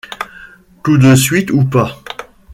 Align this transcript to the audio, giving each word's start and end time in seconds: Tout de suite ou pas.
Tout 0.83 0.97
de 0.97 1.13
suite 1.13 1.51
ou 1.51 1.63
pas. 1.63 2.01